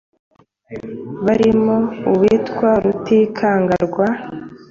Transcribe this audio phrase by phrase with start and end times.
[1.25, 1.75] barimo
[2.11, 4.07] uwitwa Rutikanga rwa